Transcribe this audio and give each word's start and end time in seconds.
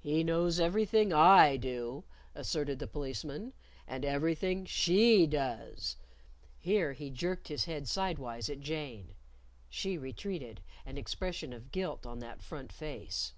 "He 0.00 0.22
knows 0.22 0.60
everything 0.60 1.14
I 1.14 1.56
do," 1.56 2.04
asserted 2.34 2.78
the 2.78 2.86
Policeman, 2.86 3.54
"and 3.86 4.04
everything 4.04 4.66
she 4.66 5.26
does" 5.26 5.96
Here 6.58 6.92
he 6.92 7.08
jerked 7.08 7.48
his 7.48 7.64
head 7.64 7.88
sidewise 7.88 8.50
at 8.50 8.60
Jane. 8.60 9.14
She 9.70 9.96
retreated, 9.96 10.60
an 10.84 10.98
expression 10.98 11.54
of 11.54 11.72
guilt 11.72 12.04
on 12.04 12.18
that 12.18 12.42
front 12.42 12.70
face. 12.70 13.32